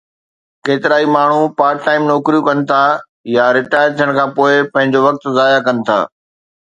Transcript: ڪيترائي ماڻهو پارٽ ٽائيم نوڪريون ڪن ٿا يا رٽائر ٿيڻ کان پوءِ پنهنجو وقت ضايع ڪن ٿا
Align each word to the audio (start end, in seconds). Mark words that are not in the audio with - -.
ڪيترائي 0.67 1.05
ماڻهو 1.15 1.43
پارٽ 1.59 1.83
ٽائيم 1.87 2.01
نوڪريون 2.11 2.45
ڪن 2.47 2.65
ٿا 2.71 2.81
يا 3.35 3.45
رٽائر 3.59 3.89
ٿيڻ 4.01 4.09
کان 4.17 4.33
پوءِ 4.41 4.51
پنهنجو 4.73 5.05
وقت 5.07 5.33
ضايع 5.37 5.61
ڪن 5.69 5.85
ٿا 5.91 5.99